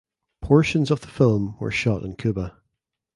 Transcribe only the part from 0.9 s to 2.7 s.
the film were shot in Cuba.